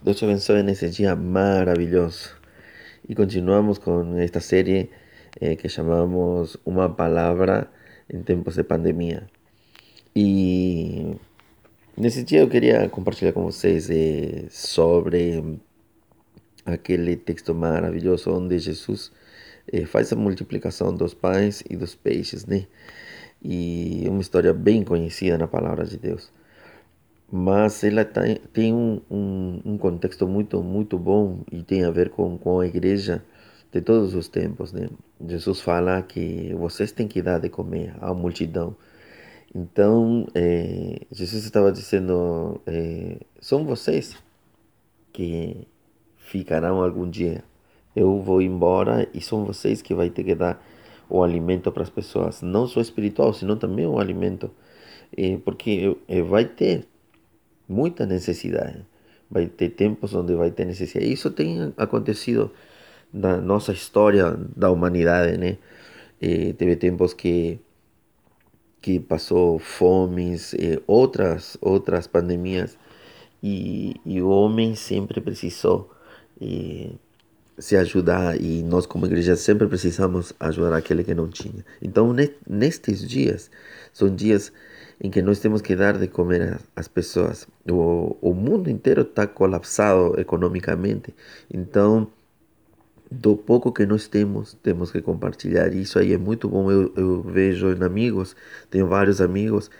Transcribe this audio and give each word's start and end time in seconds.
Deus 0.00 0.16
te 0.16 0.24
abençoe 0.24 0.62
nesse 0.62 0.88
dia 0.88 1.16
maravilhoso. 1.16 2.30
E 3.08 3.16
continuamos 3.16 3.78
com 3.78 4.16
esta 4.16 4.38
série 4.38 4.90
eh, 5.40 5.56
que 5.56 5.68
chamamos 5.68 6.56
Uma 6.64 6.88
Palavra 6.88 7.68
em 8.08 8.22
Tempos 8.22 8.54
de 8.54 8.62
Pandemia. 8.62 9.26
E 10.14 11.16
nesse 11.96 12.22
dia 12.22 12.38
eu 12.38 12.48
queria 12.48 12.88
compartilhar 12.88 13.32
com 13.32 13.42
vocês 13.42 13.90
eh, 13.90 14.44
sobre 14.50 15.58
aquele 16.64 17.16
texto 17.16 17.52
maravilhoso 17.52 18.30
onde 18.30 18.56
Jesus 18.56 19.10
eh, 19.72 19.84
faz 19.84 20.12
a 20.12 20.16
multiplicação 20.16 20.94
dos 20.94 21.12
pães 21.12 21.64
e 21.68 21.76
dos 21.76 21.96
peixes, 21.96 22.46
né? 22.46 22.68
E 23.42 24.04
uma 24.06 24.20
história 24.20 24.54
bem 24.54 24.84
conhecida 24.84 25.36
na 25.36 25.48
palavra 25.48 25.84
de 25.84 25.98
Deus 25.98 26.30
mas 27.30 27.84
ela 27.84 28.04
tem 28.04 28.72
um, 28.72 29.00
um, 29.10 29.60
um, 29.64 29.78
contexto 29.78 30.26
muito 30.26 30.62
muito 30.62 30.98
bom 30.98 31.40
e 31.52 31.62
tem 31.62 31.84
a 31.84 31.90
ver 31.90 32.08
com, 32.10 32.38
com 32.38 32.60
a 32.60 32.66
igreja 32.66 33.22
de 33.70 33.82
todos 33.82 34.14
os 34.14 34.28
tempos 34.28 34.72
né? 34.72 34.88
Jesus 35.26 35.60
fala 35.60 36.00
que 36.02 36.54
vocês 36.54 36.90
têm 36.90 37.06
que 37.06 37.20
dar 37.20 37.38
de 37.38 37.50
comer 37.50 37.94
à 38.00 38.14
multidão. 38.14 38.74
Então 39.54 40.26
é, 40.34 41.00
Jesus 41.12 41.44
estava 41.44 41.70
dizendo 41.70 42.60
é, 42.66 43.18
são 43.40 43.64
vocês 43.64 44.16
que 45.12 45.68
ficarão 46.16 46.82
algum 46.82 47.08
dia. 47.08 47.44
Eu 47.94 48.20
vou 48.20 48.40
embora 48.40 49.08
e 49.12 49.20
são 49.20 49.44
vocês 49.44 49.82
que 49.82 49.94
vai 49.94 50.08
ter 50.08 50.24
que 50.24 50.34
dar 50.34 50.62
o 51.10 51.22
alimento 51.22 51.72
para 51.72 51.82
as 51.82 51.90
pessoas 51.90 52.42
não 52.42 52.66
só 52.66 52.80
espiritual 52.80 53.32
senão 53.34 53.56
também 53.56 53.86
o 53.86 53.98
alimento. 53.98 54.50
É, 55.16 55.38
porque 55.38 55.96
vai 56.28 56.44
ter 56.44 56.86
muita 57.68 58.06
necessidade. 58.06 58.84
Vai 59.30 59.46
ter 59.46 59.70
tempos 59.70 60.14
onde 60.14 60.34
vai 60.34 60.50
ter 60.50 60.64
necessidade. 60.64 61.12
Isso 61.12 61.30
tem 61.30 61.72
acontecido 61.76 62.50
na 63.12 63.36
nossa 63.36 63.72
história 63.72 64.36
da 64.56 64.70
humanidade, 64.70 65.36
né? 65.36 65.58
E 66.20 66.52
teve 66.54 66.76
tempos 66.76 67.14
que 67.14 67.60
que 68.80 69.00
passou 69.00 69.58
fomes, 69.58 70.54
outras 70.86 71.58
outras 71.60 72.06
pandemias 72.06 72.78
e, 73.42 73.96
e 74.06 74.22
o 74.22 74.28
homem 74.28 74.74
sempre 74.74 75.20
precisou 75.20 75.90
se 77.58 77.76
ajudar 77.76 78.40
e 78.40 78.62
nós 78.62 78.86
como 78.86 79.06
igreja 79.06 79.34
sempre 79.34 79.66
precisamos 79.66 80.32
ajudar 80.38 80.76
aquele 80.76 81.02
que 81.02 81.14
não 81.14 81.28
tinha. 81.28 81.64
Então 81.82 82.14
nestes 82.48 83.06
dias 83.06 83.50
são 83.92 84.14
dias 84.14 84.52
em 85.00 85.10
que 85.10 85.22
nós 85.22 85.38
temos 85.38 85.62
que 85.62 85.76
dar 85.76 85.96
de 85.96 86.08
comer 86.08 86.60
às 86.74 86.88
pessoas. 86.88 87.46
O, 87.70 88.16
o 88.20 88.34
mundo 88.34 88.68
inteiro 88.70 89.02
está 89.02 89.26
colapsado 89.26 90.18
economicamente, 90.18 91.14
então 91.52 92.08
do 93.10 93.36
pouco 93.36 93.72
que 93.72 93.86
nós 93.86 94.06
temos, 94.06 94.54
temos 94.62 94.92
que 94.92 95.00
compartilhar. 95.00 95.72
Isso 95.72 95.98
aí 95.98 96.12
é 96.12 96.18
muito 96.18 96.48
bom. 96.48 96.70
Eu, 96.70 96.92
eu 96.96 97.22
vejo 97.22 97.72
em 97.72 97.82
amigos, 97.82 98.36
tenho 98.70 98.86
vários 98.86 99.20
amigos 99.20 99.70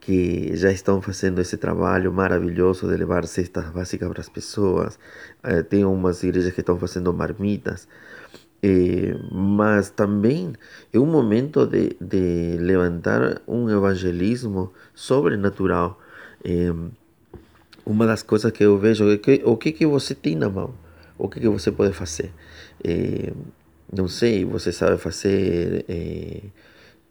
que 0.00 0.56
já 0.56 0.72
estão 0.72 1.02
fazendo 1.02 1.40
esse 1.40 1.56
trabalho 1.58 2.12
maravilhoso 2.12 2.88
de 2.88 2.96
levar 2.96 3.26
cestas 3.26 3.68
básicas 3.70 4.08
para 4.08 4.20
as 4.20 4.28
pessoas. 4.30 4.98
Eh, 5.42 5.62
tem 5.62 5.84
umas 5.84 6.22
igrejas 6.22 6.54
que 6.54 6.60
estão 6.60 6.78
fazendo 6.78 7.12
marmitas. 7.12 7.86
Eh, 8.62 9.16
mas 9.32 9.90
também 9.90 10.52
é 10.92 10.98
um 10.98 11.06
momento 11.06 11.66
de, 11.66 11.96
de 12.00 12.58
levantar 12.58 13.40
um 13.48 13.70
evangelismo 13.70 14.72
sobrenatural. 14.94 15.98
Eh, 16.44 16.72
uma 17.86 18.06
das 18.06 18.22
coisas 18.22 18.52
que 18.52 18.64
eu 18.64 18.78
vejo 18.78 19.10
é 19.10 19.16
que, 19.18 19.42
o 19.44 19.56
que, 19.56 19.72
que 19.72 19.86
você 19.86 20.14
tem 20.14 20.36
na 20.36 20.50
mão, 20.50 20.74
o 21.18 21.28
que, 21.28 21.40
que 21.40 21.48
você 21.48 21.72
pode 21.72 21.94
fazer. 21.94 22.32
Eh, 22.84 23.32
não 23.92 24.08
sei, 24.08 24.44
você 24.44 24.72
sabe 24.72 24.98
fazer 24.98 25.84
eh, 25.88 26.42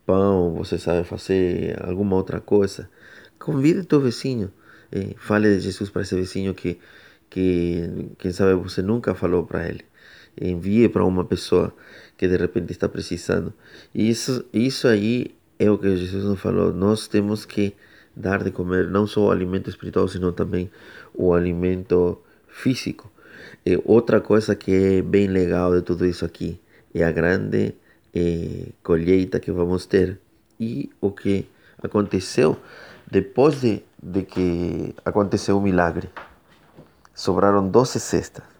pão, 0.05 0.53
você 0.53 0.77
sabe 0.77 1.03
fazer 1.05 1.77
alguma 1.83 2.15
outra 2.15 2.39
coisa. 2.39 2.89
Convide 3.39 3.83
teu 3.85 4.01
vizinho, 4.01 4.51
eh, 4.91 5.15
fale 5.17 5.55
de 5.55 5.61
Jesus 5.61 5.89
para 5.89 6.03
esse 6.03 6.15
vizinho 6.15 6.53
que, 6.53 6.79
que 7.29 8.11
quem 8.19 8.31
sabe 8.31 8.53
você 8.55 8.81
nunca 8.81 9.15
falou 9.15 9.45
para 9.45 9.67
ele 9.67 9.88
envie 10.39 10.89
para 10.89 11.05
uma 11.05 11.25
pessoa 11.25 11.73
que 12.17 12.27
de 12.27 12.37
repente 12.37 12.71
está 12.71 12.89
precisando. 12.89 13.53
E 13.93 14.09
isso, 14.09 14.45
isso 14.53 14.87
aí 14.87 15.35
é 15.57 15.69
o 15.69 15.77
que 15.77 15.95
Jesus 15.95 16.23
nos 16.25 16.39
falou. 16.39 16.73
Nós 16.73 17.07
temos 17.07 17.45
que 17.45 17.75
dar 18.15 18.43
de 18.43 18.51
comer 18.51 18.89
não 18.89 19.07
só 19.07 19.27
o 19.27 19.31
alimento 19.31 19.69
espiritual, 19.69 20.07
sino 20.07 20.31
também 20.31 20.69
o 21.13 21.33
alimento 21.33 22.21
físico. 22.47 23.11
E 23.65 23.81
outra 23.85 24.19
coisa 24.19 24.55
que 24.55 24.71
é 24.71 25.01
bem 25.01 25.27
legal 25.27 25.73
de 25.73 25.81
tudo 25.81 26.05
isso 26.05 26.25
aqui 26.25 26.59
é 26.93 27.03
a 27.03 27.11
grande 27.11 27.75
eh, 28.13 28.67
colheita 28.83 29.39
que 29.39 29.51
vamos 29.51 29.85
ter 29.85 30.19
e 30.59 30.89
o 30.99 31.11
que 31.11 31.47
aconteceu 31.81 32.57
depois 33.09 33.61
de, 33.61 33.83
de 34.01 34.23
que 34.23 34.93
aconteceu 35.05 35.57
o 35.57 35.61
milagre. 35.61 36.09
Sobraram 37.13 37.67
12 37.67 37.99
cestas. 37.99 38.58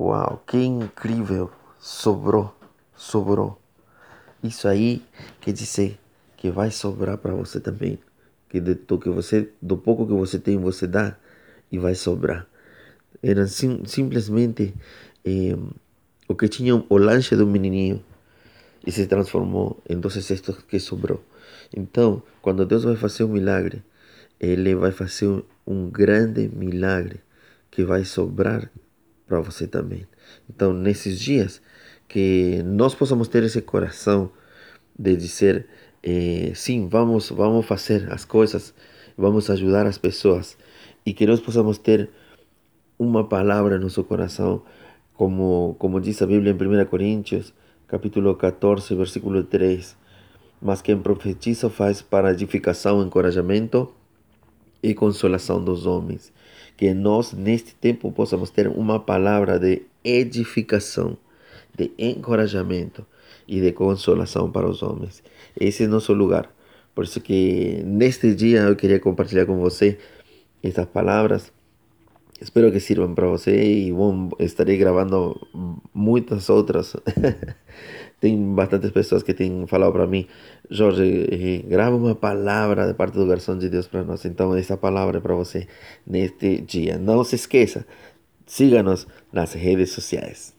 Uau, 0.00 0.44
que 0.46 0.56
incrível! 0.58 1.50
Sobrou, 1.80 2.54
sobrou. 2.94 3.60
Isso 4.44 4.68
aí 4.68 5.02
quer 5.40 5.52
dizer 5.52 5.98
que 6.36 6.52
vai 6.52 6.70
sobrar 6.70 7.18
para 7.18 7.34
você 7.34 7.58
também. 7.58 7.98
Que 8.48 8.60
do, 8.60 8.96
que 8.96 9.10
você, 9.10 9.50
do 9.60 9.76
pouco 9.76 10.06
que 10.06 10.12
você 10.12 10.38
tem, 10.38 10.56
você 10.56 10.86
dá 10.86 11.16
e 11.72 11.80
vai 11.80 11.96
sobrar. 11.96 12.46
Era 13.20 13.48
sim, 13.48 13.82
simplesmente 13.86 14.72
eh, 15.24 15.58
o 16.28 16.34
que 16.36 16.46
tinha 16.46 16.76
o 16.76 16.96
lanche 16.96 17.34
do 17.34 17.44
menininho 17.44 18.00
e 18.86 18.92
se 18.92 19.04
transformou 19.08 19.82
em 19.88 19.98
12 19.98 20.22
cestos 20.22 20.62
que 20.62 20.78
sobrou. 20.78 21.20
Então, 21.76 22.22
quando 22.40 22.64
Deus 22.64 22.84
vai 22.84 22.94
fazer 22.94 23.24
um 23.24 23.32
milagre, 23.32 23.82
Ele 24.38 24.76
vai 24.76 24.92
fazer 24.92 25.42
um 25.66 25.90
grande 25.90 26.48
milagre 26.48 27.20
que 27.68 27.82
vai 27.84 28.04
sobrar 28.04 28.70
para 29.28 29.40
você 29.40 29.66
também. 29.66 30.06
Então, 30.48 30.72
nesses 30.72 31.20
dias, 31.20 31.60
que 32.08 32.62
nós 32.64 32.94
possamos 32.94 33.28
ter 33.28 33.44
esse 33.44 33.60
coração 33.60 34.32
de 34.98 35.14
dizer, 35.14 35.66
eh, 36.02 36.52
sim, 36.54 36.88
vamos, 36.88 37.28
vamos 37.28 37.66
fazer 37.66 38.10
as 38.10 38.24
coisas, 38.24 38.74
vamos 39.16 39.50
ajudar 39.50 39.86
as 39.86 39.98
pessoas 39.98 40.56
e 41.04 41.12
que 41.12 41.26
nós 41.26 41.40
possamos 41.40 41.78
ter 41.78 42.08
uma 42.98 43.28
palavra 43.28 43.76
no 43.76 43.84
nosso 43.84 44.02
coração, 44.02 44.62
como, 45.14 45.76
como 45.78 46.00
diz 46.00 46.20
a 46.22 46.26
Bíblia 46.26 46.52
em 46.52 46.82
1 46.82 46.86
Coríntios, 46.86 47.54
capítulo 47.86 48.34
14, 48.34 48.94
versículo 48.94 49.44
3. 49.44 49.96
Mas 50.60 50.82
quem 50.82 50.98
profetiza 50.98 51.70
faz 51.70 52.02
para 52.02 52.32
edificação, 52.32 53.02
encorajamento 53.02 53.92
e 54.82 54.94
consolação 54.94 55.62
dos 55.62 55.86
homens. 55.86 56.32
Que 56.76 56.94
nós, 56.94 57.32
neste 57.32 57.74
tempo, 57.74 58.12
possamos 58.12 58.50
ter 58.50 58.68
uma 58.68 59.00
palavra 59.00 59.58
de 59.58 59.82
edificação, 60.04 61.16
de 61.76 61.90
encorajamento 61.98 63.04
e 63.46 63.60
de 63.60 63.72
consolação 63.72 64.50
para 64.50 64.68
os 64.68 64.82
homens. 64.82 65.22
Esse 65.58 65.84
é 65.84 65.86
nosso 65.86 66.12
lugar. 66.12 66.50
Por 66.94 67.04
isso 67.04 67.20
que 67.20 67.82
neste 67.84 68.34
dia 68.34 68.62
eu 68.62 68.76
queria 68.76 69.00
compartilhar 69.00 69.46
com 69.46 69.58
você 69.58 69.98
estas 70.62 70.86
palavras. 70.86 71.52
Espero 72.40 72.70
que 72.70 72.78
sirvam 72.78 73.14
para 73.14 73.26
você 73.26 73.60
e 73.60 73.92
bom, 73.92 74.30
estarei 74.38 74.76
gravando 74.76 75.36
muitas 75.92 76.48
outras 76.48 76.94
Tem 78.20 78.36
bastantes 78.54 78.90
pessoas 78.90 79.22
que 79.22 79.32
têm 79.32 79.64
falado 79.66 79.92
para 79.92 80.06
mim, 80.06 80.26
Jorge, 80.68 81.28
eh, 81.30 81.62
grava 81.68 81.94
uma 81.96 82.16
palavra 82.16 82.86
de 82.88 82.94
parte 82.94 83.14
do 83.14 83.26
garçom 83.26 83.56
de 83.56 83.68
Deus 83.68 83.86
para 83.86 84.02
nós. 84.02 84.24
Então, 84.24 84.56
essa 84.56 84.76
palavra 84.76 85.18
é 85.18 85.20
para 85.20 85.34
você 85.34 85.68
neste 86.04 86.60
dia. 86.60 86.98
Não 86.98 87.22
se 87.22 87.36
esqueça, 87.36 87.86
siga-nos 88.44 89.06
nas 89.32 89.52
redes 89.52 89.92
sociais. 89.92 90.57